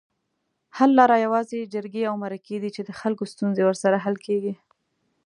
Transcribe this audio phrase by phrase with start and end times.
[0.77, 4.53] حل لاره یوازې جرګې اومرکي دي چي دخلګوستونزې ورسره حل کیږي